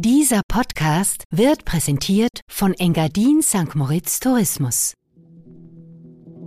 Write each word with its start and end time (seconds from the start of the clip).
Dieser 0.00 0.42
Podcast 0.46 1.24
wird 1.32 1.64
präsentiert 1.64 2.42
von 2.48 2.72
Engadin 2.72 3.42
St. 3.42 3.74
Moritz 3.74 4.20
Tourismus. 4.20 4.94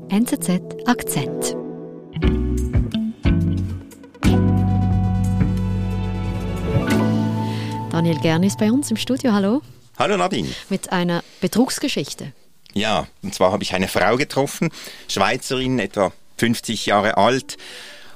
NZZ 0.08 0.62
Akzent. 0.86 1.58
Daniel 7.92 8.20
Gern 8.22 8.44
ist 8.44 8.58
bei 8.58 8.72
uns 8.72 8.90
im 8.90 8.96
Studio. 8.96 9.34
Hallo. 9.34 9.62
Hallo 10.00 10.16
Nadine. 10.16 10.48
Mit 10.70 10.94
einer 10.94 11.22
Betrugsgeschichte. 11.42 12.32
Ja, 12.72 13.08
und 13.22 13.36
zwar 13.36 13.52
habe 13.52 13.64
ich 13.64 13.74
eine 13.74 13.90
Frau 13.90 14.16
getroffen, 14.16 14.70
Schweizerin, 15.10 15.78
etwa 15.80 16.14
50 16.38 16.86
Jahre 16.86 17.18
alt. 17.18 17.58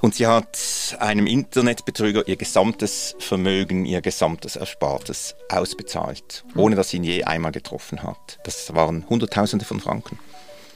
Und 0.05 0.13
sie 0.13 0.27
hat 0.27 0.59
einem 0.99 1.25
Internetbetrüger 1.25 2.27
ihr 2.27 2.35
gesamtes 2.35 3.15
Vermögen, 3.17 3.85
ihr 3.85 4.01
gesamtes 4.01 4.55
Erspartes 4.55 5.33
ausbezahlt, 5.49 6.43
ohne 6.55 6.75
dass 6.75 6.89
sie 6.91 6.97
ihn 6.97 7.03
je 7.03 7.23
einmal 7.23 7.51
getroffen 7.51 8.03
hat. 8.03 8.37
Das 8.43 8.75
waren 8.75 9.03
Hunderttausende 9.09 9.65
von 9.65 9.79
Franken. 9.79 10.19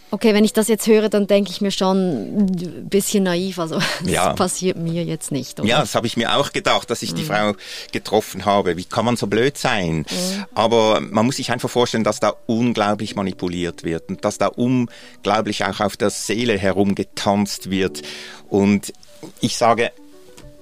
Okay, 0.09 0.33
wenn 0.33 0.43
ich 0.43 0.53
das 0.53 0.67
jetzt 0.67 0.87
höre, 0.87 1.09
dann 1.09 1.27
denke 1.27 1.51
ich 1.51 1.61
mir 1.61 1.69
schon 1.69 2.47
ein 2.47 2.89
bisschen 2.89 3.25
naiv. 3.25 3.59
Also 3.59 3.75
das 3.75 4.11
Ja. 4.11 4.33
passiert 4.33 4.77
mir 4.77 5.03
jetzt 5.03 5.31
nicht. 5.31 5.59
Oder? 5.59 5.69
Ja, 5.69 5.79
das 5.81 5.93
habe 5.93 6.07
ich 6.07 6.17
mir 6.17 6.35
auch 6.35 6.51
gedacht, 6.51 6.89
dass 6.89 7.03
ich 7.03 7.13
die 7.13 7.23
Frau 7.23 7.53
getroffen 7.91 8.45
habe. 8.45 8.77
Wie 8.77 8.85
kann 8.85 9.05
man 9.05 9.15
so 9.15 9.27
blöd 9.27 9.59
sein? 9.59 10.07
Aber 10.55 11.01
man 11.01 11.27
muss 11.27 11.35
sich 11.35 11.51
einfach 11.51 11.69
vorstellen, 11.69 12.03
dass 12.03 12.19
da 12.19 12.33
unglaublich 12.47 13.15
manipuliert 13.15 13.83
wird 13.83 14.09
und 14.09 14.25
dass 14.25 14.39
da 14.39 14.47
unglaublich 14.47 15.65
auch 15.65 15.81
auf 15.81 15.97
der 15.97 16.09
Seele 16.09 16.57
herumgetanzt 16.57 17.69
wird. 17.69 18.01
Und 18.49 18.91
ich 19.41 19.57
sage, 19.57 19.91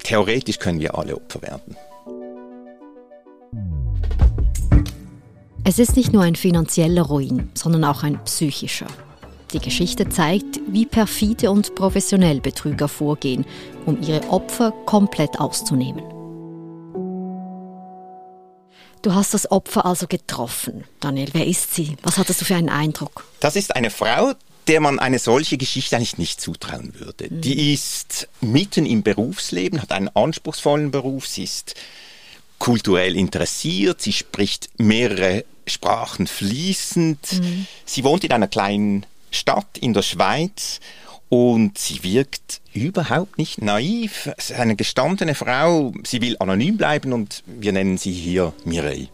theoretisch 0.04 0.60
können 0.60 0.80
wir 0.80 0.98
alle 0.98 1.16
Opfer 1.16 1.42
werden. 1.42 1.76
Es 5.64 5.80
ist 5.80 5.98
nicht 5.98 6.14
nur 6.14 6.24
ein 6.24 6.36
finanzieller 6.36 7.02
Ruin, 7.02 7.50
sondern 7.54 7.84
auch 7.84 8.04
ein 8.04 8.24
psychischer. 8.24 8.88
Die 9.54 9.60
Geschichte 9.60 10.08
zeigt, 10.10 10.60
wie 10.68 10.86
perfide 10.86 11.52
und 11.52 11.76
professionell 11.76 12.42
Betrüger 12.42 12.88
vorgehen, 12.88 13.46
um 13.86 14.02
ihre 14.02 14.30
Opfer 14.30 14.72
komplett 14.86 15.40
auszunehmen. 15.40 16.04
Du 19.02 19.14
hast 19.14 19.34
das 19.34 19.52
Opfer 19.52 19.86
also 19.86 20.08
getroffen. 20.08 20.84
Daniel, 21.00 21.30
wer 21.34 21.46
ist 21.46 21.74
sie? 21.74 21.96
Was 22.02 22.18
hattest 22.18 22.42
du 22.42 22.46
für 22.46 22.56
einen 22.56 22.70
Eindruck? 22.70 23.26
Das 23.40 23.56
ist 23.56 23.76
eine 23.76 23.90
Frau, 23.90 24.34
der 24.68 24.82
man 24.82 25.00
eine 25.00 25.20
solche 25.20 25.58
Geschichte 25.58 25.96
eigentlich 25.96 26.18
nicht 26.18 26.42
zutrauen 26.42 26.94
würde. 27.00 27.30
Die 27.30 27.74
ist 27.74 28.28
mitten 28.42 28.86
im 28.86 29.04
Berufsleben, 29.04 29.82
hat 29.82 29.92
einen 29.92 30.10
anspruchsvollen 30.10 30.92
Beruf, 30.92 31.28
sie 31.28 31.44
ist 31.44 31.76
kulturell 32.60 33.16
interessiert, 33.16 34.02
sie 34.02 34.14
spricht 34.14 34.70
mehrere 34.78 35.46
Sprachen 35.68 36.28
fließend. 36.28 37.20
Sie 37.86 38.04
wohnt 38.04 38.24
in 38.24 38.32
einer 38.32 38.48
kleinen 38.48 39.06
Stadt 39.32 39.78
in 39.80 39.94
der 39.94 40.02
Schweiz 40.02 40.80
und 41.30 41.78
sie 41.78 42.04
wirkt 42.04 42.62
überhaupt 42.74 43.38
nicht 43.38 43.62
naiv. 43.62 44.30
Es 44.38 44.50
ist 44.50 44.60
eine 44.60 44.76
gestandene 44.76 45.36
Frau, 45.36 45.94
sie 46.06 46.22
will 46.22 46.38
anonym 46.40 46.78
bleiben 46.78 47.14
und 47.14 47.44
wir 47.46 47.74
nennen 47.74 47.98
sie 47.98 48.12
hier 48.12 48.54
Mireille. 48.66 49.10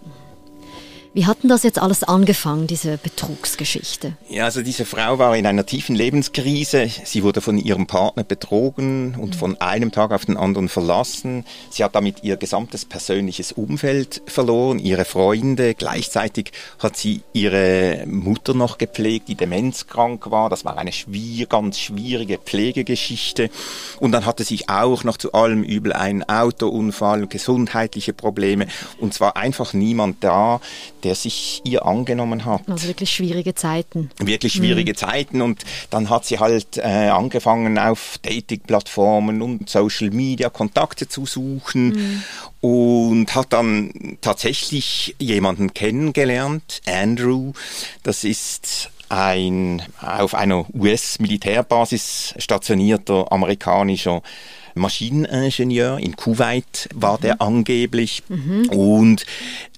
Wie 1.16 1.28
hat 1.28 1.44
denn 1.44 1.50
das 1.50 1.62
jetzt 1.62 1.78
alles 1.78 2.04
angefangen, 2.04 2.66
diese 2.66 2.98
Betrugsgeschichte? 2.98 4.14
Ja, 4.30 4.46
also 4.46 4.64
diese 4.64 4.84
Frau 4.84 5.20
war 5.20 5.38
in 5.38 5.46
einer 5.46 5.64
tiefen 5.64 5.96
Lebenskrise. 5.96 6.90
Sie 7.04 7.22
wurde 7.22 7.40
von 7.40 7.60
ihrem 7.60 7.86
Partner 7.86 8.24
betrogen 8.24 9.14
und 9.20 9.36
von 9.36 9.62
einem 9.62 9.92
Tag 9.92 10.12
auf 10.12 10.26
den 10.26 10.38
anderen 10.38 10.70
verlassen. 10.70 11.46
Sie 11.70 11.84
hat 11.84 11.94
damit 11.94 12.24
ihr 12.24 12.36
gesamtes 12.38 12.86
persönliches 12.86 13.52
Umfeld 13.52 14.24
verloren, 14.26 14.80
ihre 14.80 15.06
Freunde. 15.06 15.76
Gleichzeitig 15.76 16.52
hat 16.80 16.98
sie 16.98 17.22
ihre 17.32 18.06
Mutter 18.08 18.56
noch 18.56 18.80
gepflegt, 18.80 19.28
die 19.28 19.36
demenzkrank 19.36 20.32
war. 20.32 20.50
Das 20.50 20.66
war 20.66 20.80
eine 20.80 20.92
schwier 20.92 21.46
ganz 21.46 21.78
schwierige 21.78 22.40
Pflegegeschichte. 22.40 23.52
Und 24.00 24.14
dann 24.14 24.26
hatte 24.26 24.44
sich 24.44 24.68
auch 24.68 25.04
noch 25.04 25.18
zu 25.18 25.34
allem 25.34 25.62
übel 25.62 25.94
ein 25.94 26.28
Autounfall, 26.28 27.28
gesundheitliche 27.28 28.14
Probleme. 28.14 28.66
Und 28.98 29.14
zwar 29.14 29.38
einfach 29.38 29.74
niemand 29.74 30.24
da, 30.24 30.60
der 31.04 31.16
sich 31.16 31.62
ihr 31.66 31.86
angenommen 31.86 32.46
hat 32.46 32.62
Also 32.68 32.88
wirklich 32.88 33.12
schwierige 33.12 33.56
Zeiten. 33.56 34.10
wirklich 34.20 34.54
schwierige 34.54 34.96
Zeiten 34.96 35.42
und 35.42 35.64
dann 35.90 36.10
hat 36.10 36.26
sie 36.26 36.40
halt 36.40 36.78
äh, 36.78 37.10
angefangen 37.10 37.78
auf 37.78 38.18
Dating-Plattformen 38.22 39.42
und 39.42 39.70
Social 39.70 40.10
Media 40.10 40.50
Kontakte 40.50 41.08
zu 41.08 41.26
suchen 41.26 42.24
und 42.62 43.36
hat 43.36 43.52
dann 43.52 44.18
tatsächlich 44.22 45.16
jemanden 45.20 45.74
kennengelernt, 45.74 46.82
Andrew. 46.86 47.54
Das 48.04 48.24
ist 48.24 48.90
ein 49.10 49.82
auf 50.02 50.34
einer 50.34 50.66
US-Militärbasis 50.74 52.34
stationierter 52.38 53.32
amerikanischer 53.32 54.22
Maschineningenieur 54.76 56.00
in 56.00 56.16
Kuwait 56.16 56.90
war 56.94 57.18
der 57.18 57.42
angeblich 57.42 58.24
und 58.70 59.26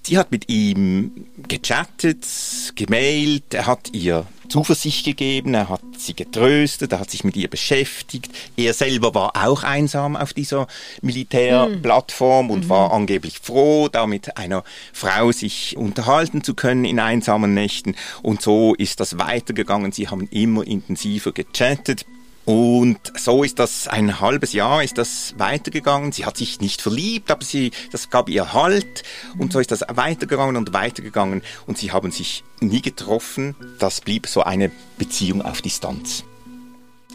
sie 0.02 0.18
hat 0.18 0.30
mit 0.30 0.48
ihm 0.48 1.26
gechattet, 1.48 2.26
gemailt, 2.74 3.54
er 3.54 3.66
hat 3.66 3.90
ihr 3.92 4.26
Zuversicht 4.48 5.04
gegeben, 5.04 5.54
er 5.54 5.68
hat 5.68 5.82
sie 5.98 6.14
getröstet, 6.14 6.92
er 6.92 7.00
hat 7.00 7.10
sich 7.10 7.24
mit 7.24 7.36
ihr 7.36 7.48
beschäftigt. 7.48 8.30
Er 8.56 8.74
selber 8.74 9.14
war 9.14 9.32
auch 9.34 9.62
einsam 9.62 10.16
auf 10.16 10.32
dieser 10.32 10.66
Militärplattform 11.02 12.50
und 12.50 12.68
war 12.68 12.92
angeblich 12.92 13.40
froh, 13.40 13.88
da 13.88 14.06
mit 14.06 14.36
einer 14.36 14.64
Frau 14.92 15.32
sich 15.32 15.76
unterhalten 15.76 16.44
zu 16.44 16.54
können 16.54 16.84
in 16.84 17.00
einsamen 17.00 17.54
Nächten. 17.54 17.96
Und 18.22 18.42
so 18.42 18.74
ist 18.74 19.00
das 19.00 19.18
weitergegangen. 19.18 19.92
Sie 19.92 20.08
haben 20.08 20.28
immer 20.30 20.66
intensiver 20.66 21.32
gechattet. 21.32 22.06
Und 22.46 22.98
so 23.18 23.42
ist 23.42 23.58
das 23.58 23.88
ein 23.88 24.20
halbes 24.20 24.52
Jahr 24.52 24.82
ist 24.84 24.98
das 24.98 25.34
weitergegangen. 25.36 26.12
Sie 26.12 26.24
hat 26.24 26.36
sich 26.36 26.60
nicht 26.60 26.80
verliebt, 26.80 27.32
aber 27.32 27.44
sie, 27.44 27.72
das 27.90 28.08
gab 28.08 28.28
ihr 28.28 28.52
Halt. 28.52 29.02
Und 29.36 29.52
so 29.52 29.58
ist 29.58 29.72
das 29.72 29.84
weitergegangen 29.88 30.56
und 30.56 30.72
weitergegangen. 30.72 31.42
Und 31.66 31.76
sie 31.76 31.90
haben 31.90 32.12
sich 32.12 32.44
nie 32.60 32.82
getroffen. 32.82 33.56
Das 33.80 34.00
blieb 34.00 34.28
so 34.28 34.44
eine 34.44 34.70
Beziehung 34.96 35.42
auf 35.42 35.60
Distanz. 35.60 36.22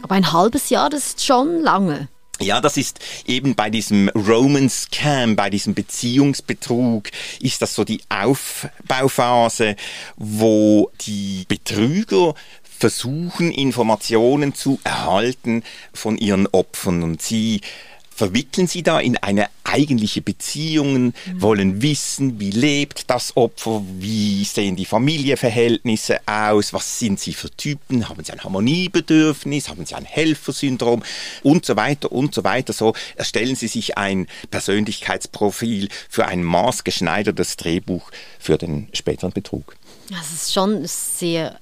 Aber 0.02 0.16
ein 0.16 0.34
halbes 0.34 0.70
Jahr, 0.70 0.90
das 0.90 1.08
ist 1.08 1.26
schon 1.26 1.62
lange. 1.62 2.10
Ja, 2.42 2.60
das 2.60 2.76
ist 2.76 3.00
eben 3.28 3.54
bei 3.54 3.70
diesem 3.70 4.10
Roman 4.10 4.68
Scam, 4.68 5.36
bei 5.36 5.52
diesem 5.52 5.76
Beziehungsbetrug, 5.76 7.10
ist 7.40 7.62
das 7.62 7.76
so 7.76 7.84
die 7.84 8.02
Aufbauphase, 8.10 9.76
wo 10.16 10.92
die 11.02 11.46
Betrüger 11.48 12.34
versuchen, 12.82 13.52
Informationen 13.52 14.56
zu 14.56 14.80
erhalten 14.84 15.64
von 15.94 16.18
ihren 16.18 16.48
Opfern 16.48 17.04
und 17.04 17.22
sie 17.22 17.62
verwickeln 18.10 18.66
sie 18.66 18.82
da 18.82 19.00
in 19.00 19.18
eine 19.18 19.48
eigentliche 19.64 20.22
Beziehung, 20.22 21.14
wollen 21.36 21.84
wissen, 21.84 22.40
wie 22.40 22.50
lebt 22.50 23.10
das 23.10 23.38
Opfer, 23.38 23.84
wie 24.00 24.44
sehen 24.44 24.76
die 24.76 24.86
Familienverhältnisse 24.86 26.20
aus, 26.26 26.74
was 26.74 26.98
sind 27.00 27.20
sie 27.20 27.34
für 27.34 27.52
Typen, 27.52 28.10
haben 28.10 28.24
sie 28.24 28.32
ein 28.32 28.44
Harmoniebedürfnis, 28.44 29.70
haben 29.70 29.86
sie 29.86 29.94
ein 29.94 30.06
Helfersyndrom 30.06 31.04
und 31.44 31.66
so 31.66 31.76
weiter 31.76 32.12
und 32.12 32.34
so 32.34 32.44
weiter. 32.44 32.74
So 32.74 32.94
erstellen 33.16 33.56
sie 33.56 33.68
sich 33.68 33.98
ein 33.98 34.26
Persönlichkeitsprofil 34.50 35.90
für 36.10 36.26
ein 36.26 36.44
maßgeschneidertes 36.44 37.58
Drehbuch 37.58 38.10
für 38.40 38.58
den 38.58 38.90
späteren 38.94 39.32
Betrug. 39.32 39.76
Das 40.10 40.32
ist 40.34 40.52
schon 40.52 40.82
sehr 40.86 41.60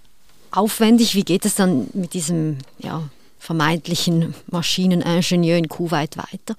aufwendig. 0.52 1.16
Wie 1.16 1.24
geht 1.24 1.46
es 1.46 1.56
dann 1.56 1.88
mit 1.94 2.14
diesem 2.14 2.58
ja, 2.80 3.10
vermeintlichen 3.40 4.36
Maschineningenieur 4.52 5.58
in 5.58 5.70
Kuwait 5.70 6.18
weiter? 6.18 6.56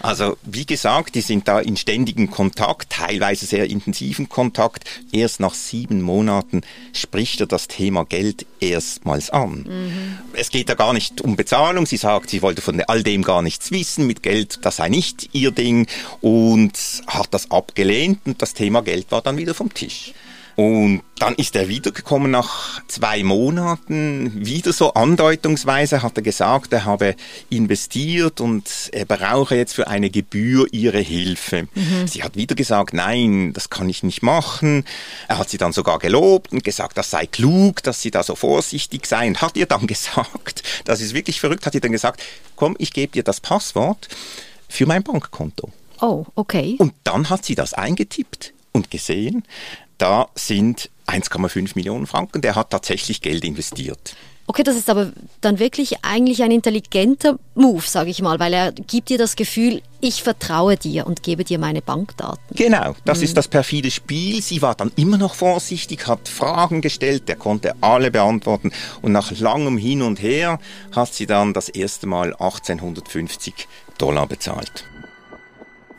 Also 0.00 0.36
wie 0.44 0.66
gesagt, 0.66 1.14
die 1.14 1.22
sind 1.22 1.48
da 1.48 1.58
in 1.58 1.76
ständigem 1.76 2.30
Kontakt, 2.30 2.90
teilweise 2.90 3.46
sehr 3.46 3.68
intensiven 3.68 4.28
Kontakt. 4.28 4.84
Erst 5.10 5.40
nach 5.40 5.54
sieben 5.54 6.02
Monaten 6.02 6.60
spricht 6.92 7.40
er 7.40 7.46
das 7.46 7.66
Thema 7.66 8.04
Geld 8.04 8.46
erstmals 8.60 9.30
an. 9.30 10.20
Es 10.34 10.50
geht 10.50 10.68
da 10.68 10.74
gar 10.74 10.92
nicht 10.92 11.22
um 11.22 11.34
Bezahlung. 11.34 11.86
Sie 11.86 11.96
sagt, 11.96 12.30
sie 12.30 12.42
wollte 12.42 12.62
von 12.62 12.80
all 12.82 13.02
dem 13.02 13.22
gar 13.22 13.42
nichts 13.42 13.70
wissen. 13.70 14.06
Mit 14.06 14.22
Geld, 14.22 14.60
das 14.62 14.76
sei 14.76 14.90
nicht 14.90 15.30
ihr 15.32 15.50
Ding 15.50 15.86
und 16.20 16.72
hat 17.06 17.28
das 17.30 17.50
abgelehnt 17.50 18.20
und 18.26 18.42
das 18.42 18.54
Thema 18.54 18.82
Geld 18.82 19.10
war 19.10 19.22
dann 19.22 19.38
wieder 19.38 19.54
vom 19.54 19.72
Tisch. 19.72 20.12
Und 20.58 21.02
dann 21.20 21.36
ist 21.36 21.54
er 21.54 21.68
wiedergekommen 21.68 22.32
nach 22.32 22.82
zwei 22.88 23.22
Monaten, 23.22 24.44
wieder 24.44 24.72
so 24.72 24.92
andeutungsweise 24.92 26.02
hat 26.02 26.16
er 26.16 26.22
gesagt, 26.24 26.72
er 26.72 26.84
habe 26.84 27.14
investiert 27.48 28.40
und 28.40 28.68
er 28.90 29.04
brauche 29.04 29.54
jetzt 29.54 29.74
für 29.74 29.86
eine 29.86 30.10
Gebühr 30.10 30.66
ihre 30.72 30.98
Hilfe. 30.98 31.68
Sie 32.06 32.24
hat 32.24 32.34
wieder 32.34 32.56
gesagt, 32.56 32.92
nein, 32.92 33.52
das 33.52 33.70
kann 33.70 33.88
ich 33.88 34.02
nicht 34.02 34.24
machen. 34.24 34.84
Er 35.28 35.38
hat 35.38 35.48
sie 35.48 35.58
dann 35.58 35.70
sogar 35.70 36.00
gelobt 36.00 36.50
und 36.50 36.64
gesagt, 36.64 36.98
das 36.98 37.10
sei 37.10 37.26
klug, 37.26 37.84
dass 37.84 38.02
sie 38.02 38.10
da 38.10 38.24
so 38.24 38.34
vorsichtig 38.34 39.06
sei 39.06 39.28
und 39.28 39.40
hat 39.40 39.56
ihr 39.56 39.66
dann 39.66 39.86
gesagt, 39.86 40.64
das 40.86 41.00
ist 41.00 41.14
wirklich 41.14 41.38
verrückt, 41.38 41.66
hat 41.66 41.76
ihr 41.76 41.80
dann 41.80 41.92
gesagt, 41.92 42.20
komm, 42.56 42.74
ich 42.80 42.92
gebe 42.92 43.12
dir 43.12 43.22
das 43.22 43.38
Passwort 43.40 44.08
für 44.68 44.86
mein 44.86 45.04
Bankkonto. 45.04 45.70
Oh, 46.00 46.26
okay. 46.34 46.74
Und 46.80 46.94
dann 47.04 47.30
hat 47.30 47.44
sie 47.44 47.54
das 47.54 47.74
eingetippt 47.74 48.54
und 48.72 48.90
gesehen, 48.90 49.44
da 49.98 50.28
sind 50.34 50.90
1,5 51.06 51.72
Millionen 51.74 52.06
Franken. 52.06 52.40
Der 52.40 52.54
hat 52.54 52.70
tatsächlich 52.70 53.20
Geld 53.20 53.44
investiert. 53.44 54.16
Okay, 54.50 54.62
das 54.62 54.76
ist 54.76 54.88
aber 54.88 55.12
dann 55.42 55.58
wirklich 55.58 56.02
eigentlich 56.02 56.42
ein 56.42 56.50
intelligenter 56.50 57.38
Move, 57.54 57.82
sage 57.82 58.08
ich 58.08 58.22
mal, 58.22 58.40
weil 58.40 58.54
er 58.54 58.72
gibt 58.72 59.10
dir 59.10 59.18
das 59.18 59.36
Gefühl, 59.36 59.82
ich 60.00 60.22
vertraue 60.22 60.78
dir 60.78 61.06
und 61.06 61.22
gebe 61.22 61.44
dir 61.44 61.58
meine 61.58 61.82
Bankdaten. 61.82 62.42
Genau, 62.54 62.94
das 63.04 63.18
mhm. 63.18 63.24
ist 63.24 63.36
das 63.36 63.46
perfide 63.46 63.90
Spiel. 63.90 64.40
Sie 64.40 64.62
war 64.62 64.74
dann 64.74 64.90
immer 64.96 65.18
noch 65.18 65.34
vorsichtig, 65.34 66.06
hat 66.06 66.30
Fragen 66.30 66.80
gestellt, 66.80 67.28
der 67.28 67.36
konnte 67.36 67.74
alle 67.82 68.10
beantworten 68.10 68.72
und 69.02 69.12
nach 69.12 69.38
langem 69.38 69.76
Hin 69.76 70.00
und 70.00 70.22
Her 70.22 70.58
hat 70.96 71.12
sie 71.12 71.26
dann 71.26 71.52
das 71.52 71.68
erste 71.68 72.06
Mal 72.06 72.32
1850 72.32 73.68
Dollar 73.98 74.26
bezahlt. 74.26 74.84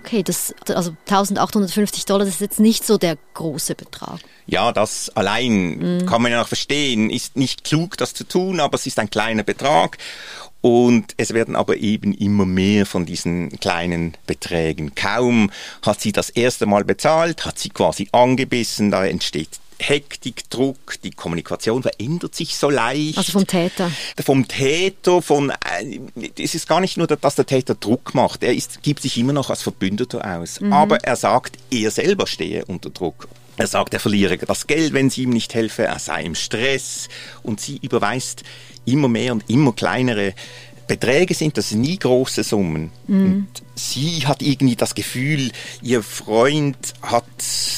Okay, 0.03 0.23
das, 0.23 0.53
also 0.67 0.91
1850 1.07 2.05
Dollar, 2.05 2.25
das 2.25 2.35
ist 2.35 2.41
jetzt 2.41 2.59
nicht 2.59 2.85
so 2.85 2.97
der 2.97 3.17
große 3.33 3.75
Betrag. 3.75 4.19
Ja, 4.47 4.71
das 4.71 5.09
allein 5.15 5.97
mhm. 5.97 6.05
kann 6.05 6.21
man 6.21 6.31
ja 6.31 6.39
noch 6.39 6.47
verstehen, 6.47 7.09
ist 7.09 7.35
nicht 7.35 7.63
klug, 7.63 7.97
das 7.97 8.13
zu 8.13 8.23
tun, 8.23 8.59
aber 8.59 8.75
es 8.75 8.87
ist 8.87 8.97
ein 8.99 9.09
kleiner 9.09 9.43
Betrag. 9.43 9.97
Und 10.61 11.13
es 11.15 11.33
werden 11.33 11.55
aber 11.55 11.77
eben 11.77 12.13
immer 12.13 12.45
mehr 12.45 12.85
von 12.85 13.05
diesen 13.05 13.59
kleinen 13.59 14.17
Beträgen. 14.25 14.93
Kaum 14.93 15.51
hat 15.83 16.01
sie 16.01 16.11
das 16.11 16.29
erste 16.29 16.65
Mal 16.65 16.83
bezahlt, 16.83 17.45
hat 17.45 17.57
sie 17.57 17.69
quasi 17.69 18.09
angebissen, 18.11 18.91
da 18.91 19.05
entsteht 19.05 19.49
Hektik, 19.79 20.49
Druck, 20.49 21.01
die 21.03 21.11
Kommunikation 21.11 21.81
verändert 21.81 22.35
sich 22.35 22.57
so 22.57 22.69
leicht. 22.69 23.17
Also 23.17 23.31
vom 23.31 23.47
Täter. 23.47 23.91
Vom 24.23 24.47
Täter, 24.47 25.21
von, 25.21 25.51
äh, 25.51 25.99
es 26.37 26.55
ist 26.55 26.67
gar 26.67 26.81
nicht 26.81 26.97
nur, 26.97 27.07
dass 27.07 27.35
der 27.35 27.45
Täter 27.45 27.75
Druck 27.75 28.13
macht, 28.13 28.43
er 28.43 28.53
ist, 28.53 28.83
gibt 28.83 29.01
sich 29.01 29.17
immer 29.17 29.33
noch 29.33 29.49
als 29.49 29.61
Verbündeter 29.61 30.37
aus. 30.37 30.59
Mhm. 30.59 30.73
Aber 30.73 31.03
er 31.03 31.15
sagt, 31.15 31.57
er 31.71 31.91
selber 31.91 32.27
stehe 32.27 32.65
unter 32.65 32.89
Druck. 32.89 33.27
Er 33.57 33.67
sagt, 33.67 33.93
er 33.93 33.99
verliere 33.99 34.37
das 34.37 34.67
Geld, 34.67 34.93
wenn 34.93 35.09
sie 35.09 35.23
ihm 35.23 35.31
nicht 35.31 35.53
helfe, 35.53 35.83
er 35.83 35.99
sei 35.99 36.23
im 36.23 36.35
Stress 36.35 37.09
und 37.43 37.59
sie 37.59 37.77
überweist 37.81 38.43
immer 38.85 39.09
mehr 39.09 39.33
und 39.33 39.49
immer 39.49 39.73
kleinere 39.73 40.33
Beträge 40.89 41.35
sind 41.35 41.55
das 41.55 41.71
nie 41.71 41.99
große 41.99 42.43
Summen. 42.43 42.91
Mhm. 43.07 43.23
Und 43.23 43.47
sie 43.75 44.25
hat 44.25 44.41
irgendwie 44.41 44.75
das 44.75 44.95
Gefühl, 44.95 45.51
ihr 45.83 46.01
Freund 46.01 46.95
hat 47.03 47.23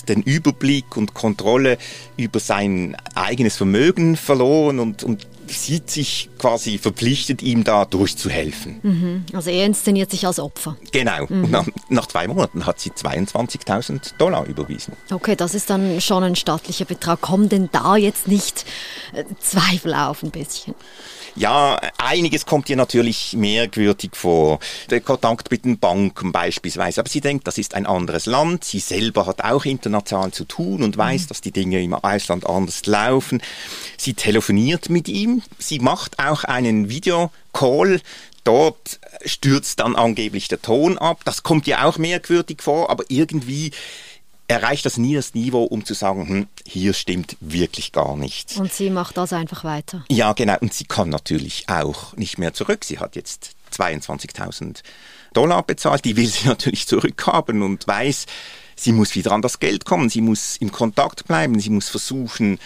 den 0.08 0.24
Überblick 0.24 0.96
und 0.96 1.14
Kontrolle 1.14 1.78
über 2.16 2.40
sein 2.40 2.96
eigenes 3.14 3.58
Vermögen 3.58 4.16
verloren 4.16 4.80
und, 4.80 5.04
und 5.04 5.28
sieht 5.60 5.90
sich 5.90 6.30
quasi 6.38 6.78
verpflichtet, 6.78 7.42
ihm 7.42 7.64
da 7.64 7.86
durchzuhelfen. 7.86 8.80
Mhm. 8.82 9.26
Also 9.34 9.50
er 9.50 9.66
inszeniert 9.66 10.12
sich 10.12 10.26
als 10.26 10.40
Opfer. 10.40 10.78
Genau. 10.92 11.26
Mhm. 11.28 11.44
Und 11.44 11.52
nach, 11.52 11.68
nach, 11.90 12.08
zwei 12.08 12.28
Monaten 12.28 12.66
hat 12.66 12.80
sie 12.80 12.92
22.000 12.92 14.18
Dollar 14.18 14.46
überwiesen. 14.46 14.94
Okay, 15.12 15.36
das 15.36 15.56
ist 15.56 15.70
dann 15.70 16.02
schon 16.02 16.24
ein 16.24 16.36
staatlicher 16.36 16.86
Betrag. 16.86 17.22
Kommen 17.22 17.50
denn 17.50 17.70
da 17.72 17.96
jetzt 17.96 18.28
nicht 18.28 18.66
äh, 19.14 19.24
Zweifel 19.40 19.94
auf 19.94 20.24
ein 20.24 20.32
bisschen? 20.32 20.76
Ja, 21.36 21.80
einiges 21.98 22.46
kommt 22.46 22.70
ihr 22.70 22.76
natürlich 22.76 23.34
merkwürdig 23.34 24.12
vor. 24.16 24.60
Der 24.90 25.00
Kontakt 25.00 25.50
mit 25.50 25.64
den 25.64 25.80
Banken 25.80 26.32
beispielsweise. 26.32 27.00
Aber 27.00 27.10
sie 27.10 27.22
denkt, 27.22 27.48
das 27.48 27.58
ist 27.58 27.74
ein 27.74 27.86
anderes 27.86 28.26
Land. 28.26 28.66
Sie 28.66 28.80
selber 28.80 29.26
hat 29.26 29.44
auch 29.44 29.64
international 29.64 30.32
zu 30.32 30.44
tun 30.44 30.84
und 30.84 30.98
weiß, 30.98 31.24
mhm. 31.24 31.28
dass 31.30 31.42
die 31.42 31.52
Dinge 31.52 31.82
im 31.82 31.94
Ausland 31.94 32.46
anders 32.46 32.86
laufen. 32.86 33.42
Sie 33.98 34.14
telefoniert 34.14 34.90
mit 34.90 35.08
ihm. 35.08 35.41
Sie 35.58 35.80
macht 35.80 36.20
auch 36.20 36.44
einen 36.44 36.90
Videocall 36.90 38.02
dort 38.44 39.00
stürzt 39.26 39.80
dann 39.80 39.96
angeblich 39.96 40.48
der 40.48 40.62
Ton 40.62 40.98
ab. 40.98 41.22
Das 41.26 41.44
kommt 41.44 41.68
ihr 41.68 41.86
auch 41.86 41.98
merkwürdig 41.98 42.62
vor, 42.62 42.90
aber 42.90 43.04
irgendwie 43.10 43.72
erreicht 44.48 44.86
das 44.86 44.98
nie 44.98 45.16
das 45.16 45.34
Niveau, 45.34 45.64
um 45.64 45.86
zu 45.86 45.94
sagen, 45.94 46.28
hm, 46.28 46.48
hier 46.66 46.94
stimmt 46.94 47.38
wirklich 47.40 47.92
gar 47.92 48.18
nichts. 48.18 48.58
Und 48.58 48.74
sie 48.74 48.90
macht 48.90 49.18
das 49.18 49.32
einfach 49.34 49.64
weiter. 49.64 50.04
Ja, 50.10 50.34
genau. 50.34 50.58
Und 50.60 50.74
sie 50.74 50.86
kann 50.86 51.10
natürlich 51.10 51.66
auch 51.70 52.16
nicht 52.18 52.38
mehr 52.38 52.54
zurück. 52.54 52.84
Sie 52.84 53.00
hat 53.00 53.16
jetzt 53.16 53.52
22.000 53.74 54.82
Dollar 55.34 55.64
bezahlt. 55.64 56.04
Die 56.04 56.18
will 56.18 56.28
sie 56.28 56.48
natürlich 56.48 56.86
zurückhaben 56.88 57.62
und 57.62 57.88
weiß, 57.88 58.26
sie 58.76 58.92
muss 58.92 59.16
wieder 59.16 59.32
an 59.32 59.42
das 59.42 59.60
Geld 59.60 59.86
kommen. 59.86 60.10
Sie 60.10 60.22
muss 60.22 60.58
im 60.58 60.72
Kontakt 60.72 61.28
bleiben. 61.28 61.60
Sie 61.60 61.70
muss 61.70 61.88
versuchen, 61.88 62.60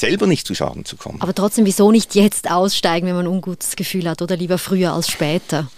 selber 0.00 0.26
nicht 0.26 0.46
zu 0.46 0.54
Schaden 0.54 0.84
zu 0.84 0.96
kommen. 0.96 1.20
Aber 1.20 1.34
trotzdem, 1.34 1.66
wieso 1.66 1.90
nicht 1.90 2.14
jetzt 2.14 2.50
aussteigen, 2.50 3.06
wenn 3.06 3.14
man 3.14 3.26
ein 3.26 3.32
ungutes 3.32 3.76
Gefühl 3.76 4.08
hat 4.08 4.22
oder 4.22 4.36
lieber 4.36 4.58
früher 4.58 4.92
als 4.92 5.08
später? 5.08 5.68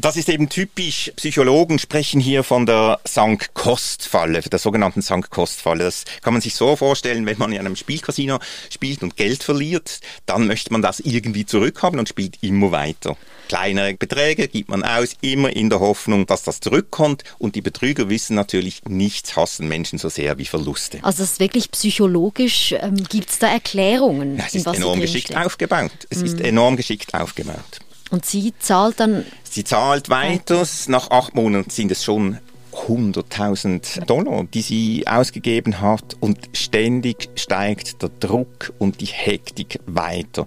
Das 0.00 0.16
ist 0.16 0.30
eben 0.30 0.48
typisch. 0.48 1.12
Psychologen 1.16 1.78
sprechen 1.78 2.20
hier 2.20 2.42
von 2.42 2.64
der 2.64 3.00
Sank-Kost-Falle, 3.04 4.40
der 4.40 4.58
sogenannten 4.58 5.02
Sank-Kost-Falle. 5.02 5.84
Das 5.84 6.04
kann 6.22 6.32
man 6.32 6.40
sich 6.40 6.54
so 6.54 6.74
vorstellen, 6.74 7.26
wenn 7.26 7.36
man 7.36 7.52
in 7.52 7.58
einem 7.58 7.76
Spielcasino 7.76 8.38
spielt 8.70 9.02
und 9.02 9.16
Geld 9.16 9.42
verliert, 9.42 10.00
dann 10.24 10.46
möchte 10.46 10.72
man 10.72 10.80
das 10.80 11.00
irgendwie 11.00 11.44
zurückhaben 11.44 11.98
und 11.98 12.08
spielt 12.08 12.42
immer 12.42 12.72
weiter. 12.72 13.16
Kleinere 13.48 13.92
Beträge 13.94 14.48
gibt 14.48 14.70
man 14.70 14.84
aus, 14.84 15.16
immer 15.20 15.54
in 15.54 15.68
der 15.68 15.80
Hoffnung, 15.80 16.24
dass 16.24 16.44
das 16.44 16.60
zurückkommt. 16.60 17.24
Und 17.38 17.54
die 17.54 17.60
Betrüger 17.60 18.08
wissen 18.08 18.36
natürlich, 18.36 18.82
nichts 18.88 19.36
hassen 19.36 19.68
Menschen 19.68 19.98
so 19.98 20.08
sehr 20.08 20.38
wie 20.38 20.46
Verluste. 20.46 21.00
Also 21.02 21.22
das 21.22 21.32
ist 21.32 21.40
wirklich 21.40 21.70
psychologisch, 21.72 22.72
ähm, 22.78 23.04
gibt 23.04 23.30
es 23.30 23.38
da 23.38 23.48
Erklärungen? 23.48 24.38
Es 24.38 24.54
ist 24.54 24.66
enorm 24.66 25.00
geschickt 25.00 25.36
aufgebaut. 25.36 25.90
Es 26.08 26.18
mhm. 26.18 26.24
ist 26.24 26.40
enorm 26.40 26.76
geschickt 26.76 27.12
aufgebaut. 27.12 27.80
Und 28.10 28.26
sie 28.26 28.52
zahlt 28.58 29.00
dann? 29.00 29.24
Sie 29.44 29.64
zahlt 29.64 30.08
weiter. 30.08 30.66
Nach 30.88 31.10
acht 31.10 31.34
Monaten 31.34 31.70
sind 31.70 31.92
es 31.92 32.04
schon 32.04 32.38
100.000 32.72 34.04
Dollar, 34.04 34.44
die 34.44 34.62
sie 34.62 35.06
ausgegeben 35.06 35.80
hat 35.80 36.16
und 36.20 36.38
ständig 36.52 37.28
steigt 37.36 38.02
der 38.02 38.10
Druck 38.20 38.72
und 38.78 39.00
die 39.00 39.06
Hektik 39.06 39.80
weiter. 39.86 40.46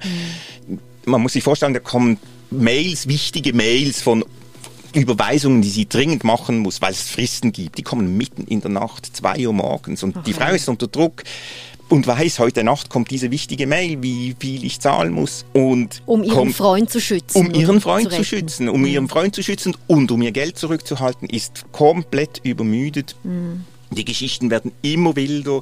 Mhm. 0.68 0.80
Man 1.06 1.21
muss 1.21 1.33
sich 1.33 1.44
vorstellen, 1.44 1.74
da 1.74 1.80
kommen 1.80 2.18
Mails, 2.50 3.07
wichtige 3.07 3.54
Mails 3.54 4.01
von 4.01 4.24
Überweisungen, 4.94 5.62
die 5.62 5.69
sie 5.69 5.89
dringend 5.89 6.24
machen 6.24 6.59
muss, 6.59 6.81
weil 6.81 6.92
es 6.92 7.01
Fristen 7.01 7.51
gibt, 7.51 7.77
die 7.77 7.81
kommen 7.81 8.16
mitten 8.16 8.44
in 8.44 8.62
der 8.62 8.69
Nacht, 8.69 9.16
zwei 9.16 9.45
Uhr 9.45 9.54
morgens 9.54 10.04
und 10.04 10.16
okay. 10.16 10.24
die 10.27 10.33
Frau 10.33 10.54
ist 10.54 10.69
unter 10.69 10.88
Druck 10.88 11.24
und 11.89 12.07
weiß, 12.07 12.39
heute 12.39 12.63
Nacht 12.63 12.89
kommt 12.89 13.12
diese 13.12 13.31
wichtige 13.31 13.68
Mail, 13.68 14.01
wie 14.01 14.35
viel 14.39 14.63
ich 14.63 14.80
zahlen 14.80 15.13
muss. 15.13 15.45
Und 15.53 16.01
um 16.06 16.24
ihren 16.24 16.35
kommt, 16.35 16.56
Freund 16.56 16.89
zu 16.89 17.00
schützen. 17.00 17.38
Um 17.38 17.53
ihren 17.53 17.81
Freund 17.81 18.09
zu, 18.09 18.18
zu 18.18 18.24
schützen, 18.24 18.69
um 18.69 18.81
mhm. 18.81 18.88
ihren 18.88 19.09
Freund 19.09 19.35
zu 19.35 19.44
schützen 19.44 19.75
und 19.88 20.12
um 20.12 20.21
ihr 20.21 20.31
Geld 20.31 20.57
zurückzuhalten, 20.57 21.30
ist 21.30 21.65
komplett 21.71 22.41
übermüdet. 22.44 23.15
Mhm. 23.24 23.65
Die 23.91 24.06
Geschichten 24.06 24.50
werden 24.50 24.71
immer 24.81 25.15
wilder. 25.15 25.62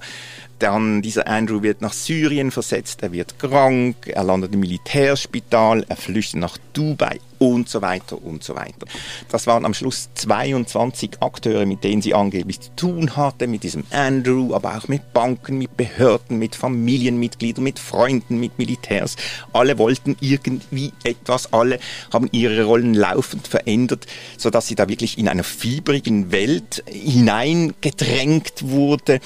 Dann 0.62 1.02
dieser 1.02 1.26
Andrew 1.26 1.64
wird 1.64 1.82
nach 1.82 1.92
Syrien 1.92 2.52
versetzt, 2.52 3.02
er 3.02 3.12
wird 3.12 3.40
krank, 3.40 3.96
er 4.06 4.24
landet 4.24 4.54
im 4.54 4.60
Militärspital, 4.60 5.84
er 5.90 5.96
flüchtet 5.96 6.40
nach 6.40 6.56
Dubai 6.72 7.20
und 7.42 7.68
so 7.68 7.82
weiter 7.82 8.24
und 8.24 8.44
so 8.44 8.56
weiter. 8.56 8.86
Das 9.30 9.48
waren 9.48 9.66
am 9.66 9.74
Schluss 9.74 10.10
22 10.14 11.22
Akteure, 11.22 11.66
mit 11.66 11.84
denen 11.84 12.04
sie 12.04 12.14
angeblich 12.14 12.60
zu 12.60 12.70
tun 12.76 13.16
hatte, 13.16 13.48
mit 13.48 13.64
diesem 13.64 13.84
Andrew, 13.90 14.54
aber 14.54 14.78
auch 14.78 14.88
mit 14.88 15.12
Banken, 15.12 15.58
mit 15.58 15.76
Behörden, 15.76 16.38
mit 16.38 16.54
Familienmitgliedern, 16.54 17.64
mit 17.64 17.80
Freunden, 17.80 18.40
mit 18.40 18.60
Militärs. 18.60 19.16
Alle 19.54 19.80
wollten 19.80 20.16
irgendwie 20.22 20.94
etwas, 21.04 21.52
alle 21.52 21.80
haben 22.14 22.30
ihre 22.32 22.66
Rollen 22.66 22.94
laufend 22.94 23.48
verändert, 23.48 24.06
sodass 24.38 24.68
sie 24.68 24.76
da 24.76 24.88
wirklich 24.88 25.18
in 25.18 25.28
einer 25.28 25.44
fiebrigen 25.44 26.32
Welt 26.32 26.84
hineingedrängt 26.86 28.70
wurde, 28.70 29.20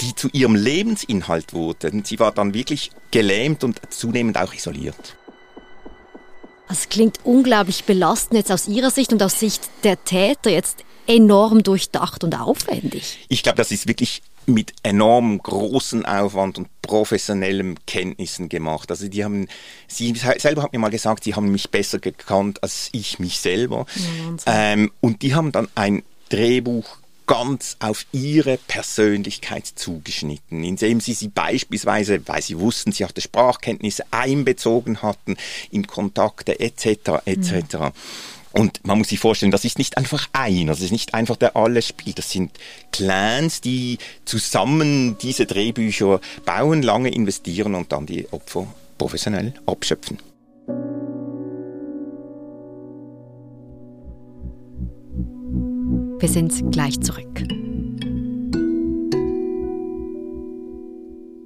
die 0.00 0.14
zu 0.14 0.28
ihrem 0.32 0.54
Lebensinhalt 0.54 1.52
wurde. 1.52 1.92
Sie 2.04 2.18
war 2.18 2.32
dann 2.32 2.54
wirklich 2.54 2.90
gelähmt 3.10 3.64
und 3.64 3.80
zunehmend 3.90 4.38
auch 4.38 4.54
isoliert. 4.54 5.16
Es 6.68 6.88
klingt 6.88 7.18
unglaublich 7.24 7.84
belastend 7.84 8.38
jetzt 8.38 8.52
aus 8.52 8.68
Ihrer 8.68 8.90
Sicht 8.90 9.12
und 9.12 9.22
aus 9.22 9.40
Sicht 9.40 9.68
der 9.82 10.04
Täter 10.04 10.50
jetzt 10.50 10.84
enorm 11.06 11.64
durchdacht 11.64 12.22
und 12.22 12.38
aufwendig. 12.38 13.18
Ich 13.28 13.42
glaube, 13.42 13.56
das 13.56 13.72
ist 13.72 13.88
wirklich 13.88 14.22
mit 14.46 14.72
enorm 14.82 15.38
großen 15.38 16.04
Aufwand 16.04 16.58
und 16.58 16.68
professionellem 16.82 17.76
Kenntnissen 17.86 18.48
gemacht. 18.48 18.90
Also 18.90 19.08
die 19.08 19.24
haben, 19.24 19.48
sie 19.88 20.14
selber 20.14 20.62
hat 20.62 20.72
mir 20.72 20.78
mal 20.78 20.90
gesagt, 20.90 21.24
sie 21.24 21.34
haben 21.34 21.50
mich 21.50 21.70
besser 21.70 21.98
gekannt 21.98 22.62
als 22.62 22.88
ich 22.92 23.18
mich 23.18 23.40
selber. 23.40 23.86
Ja, 23.96 24.72
ähm, 24.72 24.90
und 25.00 25.22
die 25.22 25.34
haben 25.34 25.52
dann 25.52 25.68
ein 25.74 26.02
Drehbuch 26.30 26.99
ganz 27.30 27.76
auf 27.78 28.06
ihre 28.10 28.56
Persönlichkeit 28.56 29.64
zugeschnitten, 29.64 30.64
indem 30.64 30.98
sie 30.98 31.12
sie 31.12 31.28
beispielsweise, 31.28 32.26
weil 32.26 32.42
sie 32.42 32.58
wussten, 32.58 32.90
sie 32.90 33.04
hatte 33.04 33.20
Sprachkenntnisse, 33.20 34.02
einbezogen 34.10 35.00
hatten 35.00 35.36
in 35.70 35.86
Kontakte 35.86 36.58
etc. 36.58 37.22
etc. 37.26 37.52
Mhm. 37.52 37.92
Und 38.50 38.84
man 38.84 38.98
muss 38.98 39.10
sich 39.10 39.20
vorstellen, 39.20 39.52
das 39.52 39.64
ist 39.64 39.78
nicht 39.78 39.96
einfach 39.96 40.26
einer, 40.32 40.72
das 40.72 40.80
ist 40.80 40.90
nicht 40.90 41.14
einfach 41.14 41.36
der 41.36 41.54
alles 41.54 41.86
spielt, 41.86 42.18
das 42.18 42.32
sind 42.32 42.50
Clans, 42.90 43.60
die 43.60 43.98
zusammen 44.24 45.16
diese 45.18 45.46
Drehbücher 45.46 46.20
bauen, 46.44 46.82
lange 46.82 47.10
investieren 47.10 47.76
und 47.76 47.92
dann 47.92 48.06
die 48.06 48.26
Opfer 48.32 48.66
professionell 48.98 49.54
abschöpfen. 49.66 50.18
Wir 56.20 56.28
sind 56.28 56.70
gleich 56.70 57.00
zurück. 57.00 57.42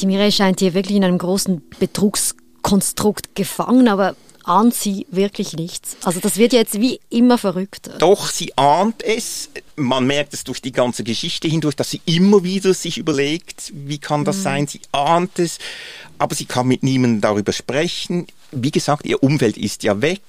Die 0.00 0.06
Mireille 0.06 0.32
scheint 0.32 0.60
hier 0.60 0.74
wirklich 0.74 0.96
in 0.96 1.04
einem 1.04 1.18
großen 1.18 1.62
Betrugskonstrukt 2.62 3.34
gefangen, 3.34 3.88
aber 3.88 4.14
ahnt 4.44 4.74
sie 4.74 5.06
wirklich 5.10 5.52
nichts. 5.52 5.96
Also 6.02 6.20
das 6.20 6.36
wird 6.36 6.52
jetzt 6.52 6.80
wie 6.80 7.00
immer 7.10 7.38
verrückter. 7.38 7.98
Doch, 7.98 8.30
sie 8.30 8.56
ahnt 8.56 9.02
es. 9.02 9.50
Man 9.76 10.06
merkt 10.06 10.34
es 10.34 10.44
durch 10.44 10.62
die 10.62 10.72
ganze 10.72 11.04
Geschichte 11.04 11.46
hindurch, 11.46 11.76
dass 11.76 11.90
sie 11.90 12.00
immer 12.06 12.42
wieder 12.42 12.72
sich 12.74 12.98
überlegt, 12.98 13.72
wie 13.74 13.98
kann 13.98 14.24
das 14.24 14.38
mhm. 14.38 14.42
sein. 14.42 14.66
Sie 14.66 14.80
ahnt 14.92 15.38
es, 15.38 15.58
aber 16.18 16.34
sie 16.34 16.46
kann 16.46 16.68
mit 16.68 16.82
niemandem 16.82 17.20
darüber 17.20 17.52
sprechen 17.52 18.26
wie 18.52 18.70
gesagt, 18.70 19.06
ihr 19.06 19.22
Umfeld 19.22 19.56
ist 19.56 19.82
ja 19.82 20.00
weg. 20.02 20.20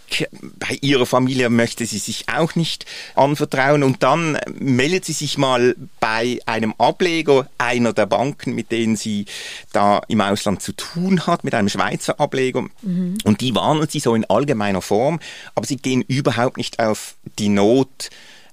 Bei 0.59 0.77
ihrer 0.81 1.05
Familie 1.05 1.49
möchte 1.49 1.85
sie 1.85 1.97
sich 1.97 2.25
auch 2.29 2.55
nicht 2.55 2.85
anvertrauen. 3.15 3.83
Und 3.83 4.03
dann 4.03 4.37
meldet 4.59 5.05
sie 5.05 5.13
sich 5.13 5.37
mal 5.37 5.75
bei 5.99 6.39
einem 6.45 6.73
Ableger 6.77 7.49
einer 7.57 7.93
der 7.93 8.05
Banken, 8.05 8.53
mit 8.53 8.71
denen 8.71 8.95
sie 8.95 9.25
da 9.73 10.01
im 10.07 10.21
Ausland 10.21 10.61
zu 10.61 10.73
tun 10.73 11.25
hat, 11.27 11.43
mit 11.43 11.53
einem 11.53 11.69
Schweizer 11.69 12.19
Ableger. 12.19 12.63
Mhm. 12.81 13.17
Und 13.23 13.41
die 13.41 13.55
warnen 13.55 13.87
sie 13.89 13.99
so 13.99 14.15
in 14.15 14.25
allgemeiner 14.25 14.81
Form, 14.81 15.19
aber 15.55 15.65
sie 15.65 15.77
gehen 15.77 16.01
überhaupt 16.01 16.57
nicht 16.57 16.79
auf 16.79 17.15
die 17.39 17.49
Not 17.49 18.09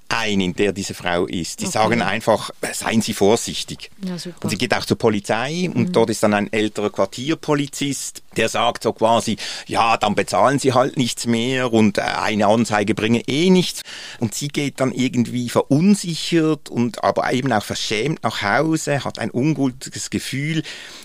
ein, 0.08 0.40
in 0.40 0.54
der 0.54 0.72
diese 0.72 0.94
Frau 0.94 1.26
ist. 1.26 1.60
Die 1.60 1.66
okay. 1.66 1.72
sagen 1.72 2.02
einfach, 2.02 2.50
seien 2.72 3.02
Sie 3.02 3.14
vorsichtig. 3.14 3.90
Ja, 4.02 4.16
und 4.42 4.50
sie 4.50 4.56
geht 4.56 4.74
auch 4.74 4.84
zur 4.84 4.96
Polizei 4.96 5.70
und 5.72 5.88
mhm. 5.88 5.92
dort 5.92 6.10
ist 6.10 6.22
dann 6.22 6.34
ein 6.34 6.52
älterer 6.52 6.90
Quartierpolizist, 6.90 8.22
der 8.36 8.48
sagt 8.48 8.84
so 8.84 8.92
quasi, 8.92 9.36
ja, 9.66 9.96
dann 9.96 10.14
bezahlen 10.14 10.58
Sie 10.58 10.72
halt 10.72 10.96
nichts 10.96 11.26
mehr 11.26 11.72
und 11.72 11.98
äh, 11.98 12.02
eine 12.02 12.46
Anzeige 12.46 12.94
bringe 12.94 13.20
eh 13.26 13.50
nichts. 13.50 13.82
Und 14.18 14.34
sie 14.34 14.48
geht 14.48 14.80
dann 14.80 14.92
irgendwie 14.92 15.48
verunsichert 15.48 16.68
und 16.68 17.04
aber 17.04 17.32
eben 17.32 17.52
auch 17.52 17.64
verschämt 17.64 18.22
nach 18.22 18.42
Hause, 18.42 19.04
hat 19.04 19.18
ein 19.18 19.30
ungutes 19.32 20.10
Gefühl 20.10 20.62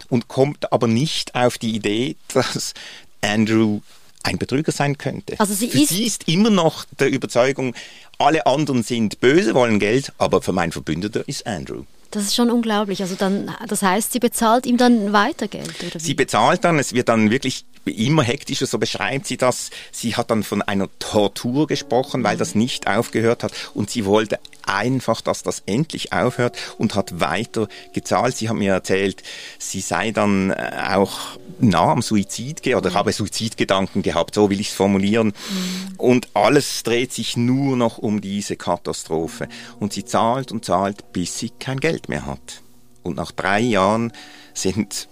und 0.10 0.28
kommt 0.28 0.72
aber 0.72 0.88
nicht 0.88 1.36
auf 1.36 1.58
die 1.58 1.76
Idee, 1.76 2.16
dass 2.34 2.74
Andrew 3.22 3.82
ein 4.24 4.38
Betrüger 4.38 4.72
sein 4.72 4.98
könnte. 4.98 5.40
Also 5.40 5.54
sie, 5.54 5.68
ist, 5.68 5.90
sie 5.90 6.06
ist 6.06 6.28
immer 6.28 6.50
noch 6.50 6.86
der 7.00 7.12
Überzeugung, 7.12 7.76
alle 8.18 8.46
anderen 8.46 8.84
sind 8.84 9.20
böse, 9.20 9.54
wollen 9.54 9.80
Geld, 9.80 10.14
aber 10.18 10.42
für 10.42 10.54
meinen 10.54 10.72
Verbündeter 10.72 11.28
ist 11.28 11.46
Andrew. 11.46 11.84
Das 12.12 12.24
ist 12.24 12.36
schon 12.36 12.52
unglaublich. 12.52 13.02
Also 13.02 13.16
dann, 13.16 13.52
das 13.68 13.82
heißt, 13.82 14.14
sie 14.14 14.20
bezahlt 14.20 14.66
ihm 14.66 14.78
dann 14.78 15.14
weiter 15.14 15.48
Geld, 15.48 15.84
oder 15.84 15.96
wie? 15.96 16.00
Sie 16.00 16.14
bezahlt 16.14 16.64
dann, 16.64 16.78
es 16.78 16.94
wird 16.94 17.10
dann 17.10 17.32
wirklich 17.32 17.66
immer 17.86 18.24
hektischer, 18.24 18.66
so 18.66 18.78
beschreibt 18.78 19.28
sie 19.28 19.38
das. 19.38 19.70
Sie 19.92 20.16
hat 20.16 20.32
dann 20.32 20.44
von 20.44 20.62
einer 20.62 20.88
Tortur 21.00 21.68
gesprochen, 21.68 22.24
weil 22.24 22.38
das 22.38 22.56
nicht 22.56 22.88
aufgehört 22.88 23.44
hat 23.44 23.54
und 23.74 23.90
sie 23.90 24.06
wollte 24.06 24.40
einfach, 24.66 25.22
dass 25.22 25.44
das 25.44 25.64
endlich 25.66 26.14
aufhört 26.14 26.58
und 26.78 26.96
hat 26.96 27.20
weiter 27.20 27.68
gezahlt. 27.94 28.38
Sie 28.38 28.50
hat 28.50 28.56
mir 28.56 28.74
erzählt, 28.74 29.24
sie 29.60 29.82
sei 29.82 30.12
dann 30.12 30.52
äh, 30.52 30.72
auch 30.94 31.38
nah 31.60 31.92
am 31.92 32.02
Suizid 32.02 32.66
oder 32.76 32.92
mhm. 32.92 32.94
habe 32.94 33.14
Suizidgedanken 33.14 34.02
gehabt, 34.02 34.36
so 34.36 34.50
will 34.50 34.60
ich 34.60 34.70
es 34.70 34.74
formulieren. 34.74 35.28
Mhm. 35.28 35.96
Und 35.98 36.28
alles 36.34 36.84
dreht 36.84 37.14
sich 37.14 37.38
nur 37.38 37.76
noch 37.76 37.98
um 37.98 38.22
diese 38.22 38.56
Katastrophe. 38.56 39.48
Und 39.80 39.94
sie 39.94 40.06
zahlt 40.06 40.52
und 40.52 40.66
zahlt, 40.66 41.12
bis 41.14 41.38
sie 41.38 41.50
kein 41.50 41.80
Geld 41.80 42.10
mehr 42.10 42.26
hat. 42.26 42.62
Und 43.04 43.18
nach 43.18 43.32
drei 43.32 43.60
Jahren 43.60 44.14
sind 44.54 45.08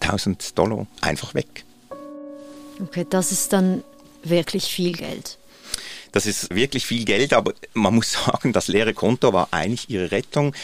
290.000 0.00 0.54
Dollar 0.54 0.86
einfach 1.00 1.34
weg. 1.34 1.64
Okay, 2.82 3.06
das 3.08 3.32
ist 3.32 3.52
dann 3.52 3.84
wirklich 4.22 4.64
viel 4.64 4.92
Geld. 4.92 5.38
Das 6.12 6.26
ist 6.26 6.54
wirklich 6.54 6.86
viel 6.86 7.04
Geld, 7.04 7.32
aber 7.32 7.52
man 7.74 7.94
muss 7.94 8.12
sagen, 8.26 8.52
das 8.52 8.68
leere 8.68 8.94
Konto 8.94 9.32
war 9.32 9.48
eigentlich 9.52 9.88
ihre 9.90 10.10
Rettung 10.10 10.54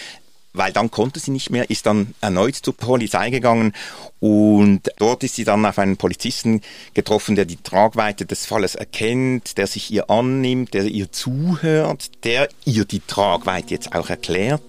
weil 0.56 0.72
dann 0.72 0.90
konnte 0.90 1.20
sie 1.20 1.30
nicht 1.30 1.50
mehr, 1.50 1.68
ist 1.70 1.86
dann 1.86 2.14
erneut 2.20 2.56
zur 2.56 2.76
Polizei 2.76 3.30
gegangen 3.30 3.72
und 4.20 4.80
dort 4.98 5.22
ist 5.22 5.36
sie 5.36 5.44
dann 5.44 5.64
auf 5.66 5.78
einen 5.78 5.96
Polizisten 5.96 6.62
getroffen, 6.94 7.36
der 7.36 7.44
die 7.44 7.62
Tragweite 7.62 8.24
des 8.24 8.46
Falles 8.46 8.74
erkennt, 8.74 9.58
der 9.58 9.66
sich 9.66 9.90
ihr 9.90 10.10
annimmt, 10.10 10.74
der 10.74 10.84
ihr 10.84 11.12
zuhört, 11.12 12.10
der 12.24 12.48
ihr 12.64 12.84
die 12.84 13.00
Tragweite 13.00 13.74
jetzt 13.74 13.94
auch 13.94 14.08
erklärt. 14.08 14.62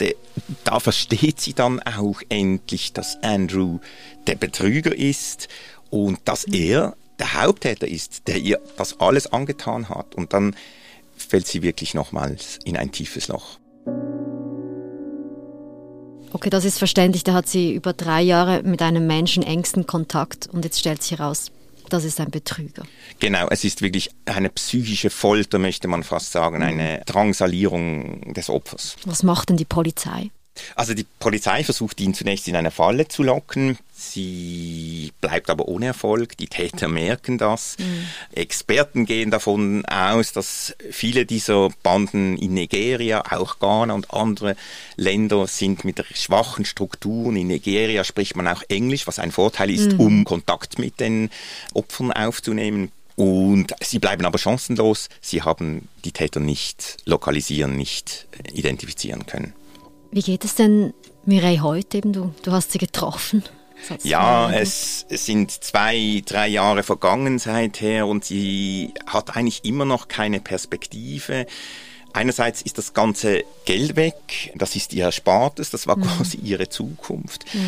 Da 0.63 0.79
versteht 0.79 1.41
sie 1.41 1.53
dann 1.53 1.81
auch 1.81 2.21
endlich, 2.29 2.93
dass 2.93 3.17
Andrew 3.23 3.79
der 4.27 4.35
Betrüger 4.35 4.95
ist 4.95 5.47
und 5.89 6.19
dass 6.25 6.43
er 6.45 6.95
der 7.19 7.41
Haupttäter 7.41 7.87
ist, 7.87 8.27
der 8.27 8.37
ihr 8.37 8.59
das 8.77 8.99
alles 8.99 9.27
angetan 9.27 9.89
hat. 9.89 10.15
Und 10.15 10.33
dann 10.33 10.55
fällt 11.15 11.47
sie 11.47 11.63
wirklich 11.63 11.93
nochmals 11.93 12.59
in 12.63 12.77
ein 12.77 12.91
tiefes 12.91 13.27
Loch. 13.27 13.57
Okay, 16.33 16.49
das 16.49 16.65
ist 16.65 16.77
verständlich. 16.77 17.23
Da 17.23 17.33
hat 17.33 17.47
sie 17.47 17.73
über 17.73 17.93
drei 17.93 18.21
Jahre 18.21 18.61
mit 18.63 18.81
einem 18.81 19.07
Menschen 19.07 19.43
engsten 19.43 19.87
Kontakt 19.87 20.47
und 20.47 20.65
jetzt 20.65 20.79
stellt 20.79 21.01
sich 21.01 21.17
heraus, 21.17 21.51
das 21.89 22.03
ist 22.03 22.19
ein 22.19 22.31
Betrüger. 22.31 22.83
Genau, 23.19 23.47
es 23.49 23.63
ist 23.63 23.81
wirklich 23.81 24.09
eine 24.25 24.49
psychische 24.49 25.09
Folter, 25.09 25.59
möchte 25.59 25.87
man 25.87 26.03
fast 26.03 26.31
sagen, 26.31 26.63
eine 26.63 27.01
Drangsalierung 27.05 28.33
des 28.33 28.49
Opfers. 28.49 28.95
Was 29.05 29.23
macht 29.23 29.49
denn 29.49 29.57
die 29.57 29.65
Polizei? 29.65 30.31
Also 30.75 30.93
die 30.93 31.05
Polizei 31.19 31.63
versucht 31.63 31.99
ihn 31.99 32.13
zunächst 32.13 32.47
in 32.47 32.55
eine 32.55 32.71
Falle 32.71 33.07
zu 33.07 33.23
locken. 33.23 33.77
Sie 33.93 35.11
bleibt 35.21 35.49
aber 35.49 35.67
ohne 35.67 35.87
Erfolg. 35.87 36.37
Die 36.37 36.47
Täter 36.47 36.87
merken 36.87 37.37
das. 37.37 37.77
Mhm. 37.79 38.07
Experten 38.33 39.05
gehen 39.05 39.31
davon 39.31 39.85
aus, 39.85 40.33
dass 40.33 40.75
viele 40.91 41.25
dieser 41.25 41.69
Banden 41.81 42.37
in 42.37 42.53
Nigeria, 42.53 43.23
auch 43.31 43.57
Ghana 43.59 43.93
und 43.93 44.13
andere 44.13 44.55
Länder 44.95 45.47
sind 45.47 45.83
mit 45.83 46.03
schwachen 46.13 46.65
Strukturen. 46.65 47.35
In 47.35 47.47
Nigeria 47.47 48.03
spricht 48.03 48.35
man 48.35 48.47
auch 48.47 48.61
Englisch, 48.69 49.07
was 49.07 49.17
ein 49.19 49.31
Vorteil 49.31 49.71
ist, 49.71 49.93
mhm. 49.93 49.99
um 49.99 50.23
Kontakt 50.25 50.77
mit 50.77 50.99
den 50.99 51.31
Opfern 51.73 52.11
aufzunehmen. 52.11 52.91
Und 53.15 53.73
sie 53.81 53.97
bleiben 53.97 54.25
aber 54.25 54.37
chancenlos. 54.37 55.09
Sie 55.21 55.41
haben 55.41 55.87
die 56.05 56.11
Täter 56.11 56.39
nicht 56.39 56.97
lokalisieren, 57.05 57.75
nicht 57.75 58.27
identifizieren 58.53 59.25
können. 59.25 59.53
Wie 60.11 60.21
geht 60.21 60.45
es 60.45 60.55
denn 60.55 60.93
Mireille 61.25 61.61
heute? 61.61 61.97
Eben 61.97 62.13
du, 62.13 62.33
du 62.43 62.51
hast 62.51 62.71
sie 62.71 62.77
getroffen. 62.77 63.43
Ja, 64.03 64.51
es, 64.51 65.05
es, 65.09 65.25
sind 65.25 65.51
zwei, 65.51 66.23
drei 66.25 66.47
Jahre 66.47 66.81
vergangen 66.81 67.37
seither 67.37 68.07
und 68.07 68.25
sie 68.25 68.93
hat 69.05 69.35
eigentlich 69.35 69.65
immer 69.65 69.85
noch 69.85 70.07
keine 70.07 70.39
Perspektive. 70.39 71.45
Einerseits 72.17 72.63
ist 72.63 72.79
das 72.79 72.95
ganze 72.95 73.43
Geld 73.65 73.95
weg, 73.95 74.51
das 74.55 74.75
ist 74.75 74.91
ihr 74.91 75.03
Erspartes, 75.03 75.69
das 75.69 75.85
war 75.85 75.97
mhm. 75.97 76.01
quasi 76.01 76.37
ihre 76.37 76.67
Zukunft. 76.67 77.45
Mhm. 77.53 77.59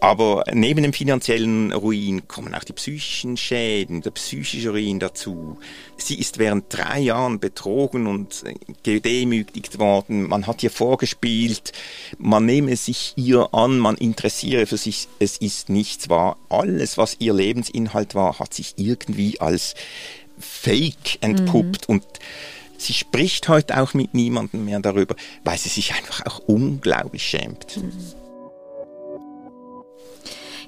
Aber 0.00 0.44
neben 0.50 0.82
dem 0.82 0.94
finanziellen 0.94 1.74
Ruin 1.74 2.26
kommen 2.26 2.54
auch 2.54 2.64
die 2.64 2.72
psychischen 2.72 3.36
Schäden, 3.36 4.00
der 4.00 4.12
psychische 4.12 4.70
Ruin 4.70 4.98
dazu. 4.98 5.58
Sie 5.98 6.18
ist 6.18 6.38
während 6.38 6.74
drei 6.74 7.00
Jahren 7.00 7.38
betrogen 7.38 8.06
und 8.06 8.44
gedemütigt 8.82 9.78
worden. 9.78 10.26
Man 10.26 10.46
hat 10.46 10.62
ihr 10.62 10.70
vorgespielt, 10.70 11.72
man 12.16 12.46
nehme 12.46 12.76
sich 12.76 13.12
ihr 13.16 13.52
an, 13.52 13.78
man 13.78 13.96
interessiere 13.96 14.64
für 14.64 14.78
sich. 14.78 15.06
Es 15.18 15.36
ist 15.36 15.68
nichts 15.68 16.08
wahr. 16.08 16.38
Alles, 16.48 16.96
was 16.96 17.16
ihr 17.18 17.34
Lebensinhalt 17.34 18.14
war, 18.14 18.38
hat 18.38 18.54
sich 18.54 18.72
irgendwie 18.78 19.38
als 19.38 19.74
Fake 20.38 21.18
entpuppt 21.20 21.90
mhm. 21.90 21.96
und 21.96 22.04
Sie 22.78 22.94
spricht 22.94 23.48
heute 23.48 23.80
auch 23.80 23.92
mit 23.92 24.14
niemandem 24.14 24.64
mehr 24.64 24.80
darüber, 24.80 25.16
weil 25.44 25.58
sie 25.58 25.68
sich 25.68 25.92
einfach 25.94 26.24
auch 26.26 26.38
unglaublich 26.38 27.24
schämt. 27.24 27.76
Mhm. 27.76 27.92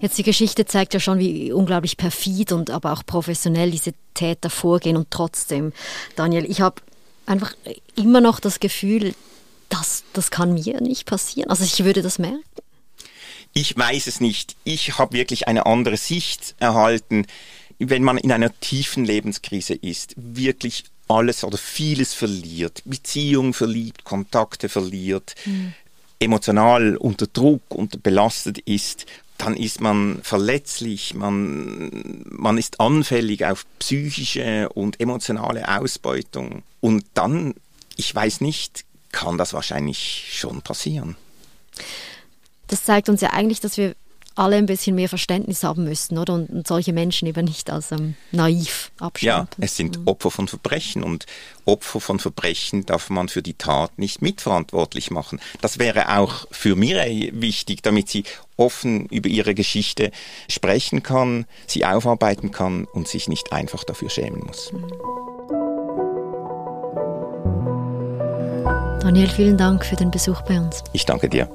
Jetzt 0.00 0.16
die 0.16 0.22
Geschichte 0.22 0.64
zeigt 0.64 0.94
ja 0.94 1.00
schon, 1.00 1.18
wie 1.18 1.52
unglaublich 1.52 1.96
perfid 1.96 2.52
und 2.52 2.70
aber 2.70 2.92
auch 2.92 3.04
professionell 3.04 3.70
diese 3.70 3.92
Täter 4.14 4.48
vorgehen. 4.48 4.96
Und 4.96 5.10
trotzdem, 5.10 5.72
Daniel, 6.16 6.50
ich 6.50 6.62
habe 6.62 6.80
einfach 7.26 7.54
immer 7.96 8.20
noch 8.20 8.40
das 8.40 8.60
Gefühl, 8.60 9.14
dass 9.68 10.02
das 10.14 10.30
kann 10.30 10.54
mir 10.54 10.80
nicht 10.80 11.04
passieren. 11.04 11.50
Also 11.50 11.64
ich 11.64 11.84
würde 11.84 12.02
das 12.02 12.18
merken. 12.18 12.42
Ich 13.52 13.76
weiß 13.76 14.06
es 14.06 14.20
nicht. 14.20 14.56
Ich 14.64 14.98
habe 14.98 15.12
wirklich 15.12 15.48
eine 15.48 15.66
andere 15.66 15.96
Sicht 15.96 16.54
erhalten. 16.58 17.26
Wenn 17.78 18.02
man 18.02 18.16
in 18.16 18.32
einer 18.32 18.58
tiefen 18.60 19.04
Lebenskrise 19.04 19.74
ist, 19.74 20.14
wirklich 20.16 20.84
alles 21.10 21.44
oder 21.44 21.58
vieles 21.58 22.14
verliert, 22.14 22.82
Beziehungen 22.84 23.52
verliert, 23.52 24.04
Kontakte 24.04 24.68
verliert, 24.68 25.34
mhm. 25.44 25.74
emotional 26.18 26.96
unter 26.96 27.26
Druck 27.26 27.62
und 27.68 28.02
belastet 28.02 28.58
ist, 28.58 29.06
dann 29.38 29.56
ist 29.56 29.80
man 29.80 30.20
verletzlich, 30.22 31.14
man, 31.14 32.24
man 32.26 32.58
ist 32.58 32.78
anfällig 32.78 33.46
auf 33.46 33.64
psychische 33.78 34.68
und 34.68 35.00
emotionale 35.00 35.80
Ausbeutung. 35.80 36.62
Und 36.80 37.04
dann, 37.14 37.54
ich 37.96 38.14
weiß 38.14 38.42
nicht, 38.42 38.84
kann 39.12 39.38
das 39.38 39.54
wahrscheinlich 39.54 40.28
schon 40.32 40.60
passieren. 40.60 41.16
Das 42.66 42.84
zeigt 42.84 43.08
uns 43.08 43.22
ja 43.22 43.30
eigentlich, 43.30 43.60
dass 43.60 43.78
wir 43.78 43.94
alle 44.40 44.56
ein 44.56 44.64
bisschen 44.64 44.96
mehr 44.96 45.08
Verständnis 45.08 45.62
haben 45.62 45.84
müssten, 45.84 46.16
oder? 46.16 46.32
Und, 46.32 46.48
und 46.48 46.66
solche 46.66 46.94
Menschen 46.94 47.28
eben 47.28 47.44
nicht 47.44 47.70
als 47.70 47.92
ähm, 47.92 48.14
naiv 48.32 48.90
abstempeln. 48.98 49.48
Ja, 49.58 49.64
es 49.64 49.76
sind 49.76 50.00
Opfer 50.06 50.30
von 50.30 50.48
Verbrechen 50.48 51.02
und 51.02 51.26
Opfer 51.66 52.00
von 52.00 52.18
Verbrechen 52.18 52.86
darf 52.86 53.10
man 53.10 53.28
für 53.28 53.42
die 53.42 53.52
Tat 53.52 53.98
nicht 53.98 54.22
mitverantwortlich 54.22 55.10
machen. 55.10 55.40
Das 55.60 55.78
wäre 55.78 56.16
auch 56.16 56.46
für 56.50 56.74
Mireille 56.74 57.30
wichtig, 57.34 57.82
damit 57.82 58.08
sie 58.08 58.24
offen 58.56 59.06
über 59.06 59.28
ihre 59.28 59.54
Geschichte 59.54 60.10
sprechen 60.48 61.02
kann, 61.02 61.44
sie 61.66 61.84
aufarbeiten 61.84 62.50
kann 62.50 62.86
und 62.86 63.08
sich 63.08 63.28
nicht 63.28 63.52
einfach 63.52 63.84
dafür 63.84 64.08
schämen 64.08 64.40
muss. 64.40 64.72
Daniel, 69.02 69.28
vielen 69.28 69.58
Dank 69.58 69.84
für 69.84 69.96
den 69.96 70.10
Besuch 70.10 70.40
bei 70.42 70.58
uns. 70.58 70.82
Ich 70.92 71.04
danke 71.04 71.28
dir. 71.28 71.50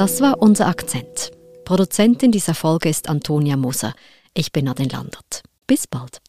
Das 0.00 0.22
war 0.22 0.40
unser 0.40 0.66
Akzent. 0.66 1.30
Produzentin 1.66 2.32
dieser 2.32 2.54
Folge 2.54 2.88
ist 2.88 3.10
Antonia 3.10 3.58
Moser. 3.58 3.92
Ich 4.32 4.50
bin 4.50 4.64
Nadine 4.64 4.88
Landert. 4.88 5.42
Bis 5.66 5.86
bald. 5.86 6.22